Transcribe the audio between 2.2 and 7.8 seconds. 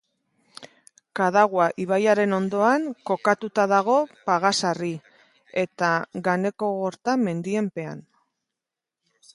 ondoan kokatuta dago Pagasarri eta Ganekogorta mendien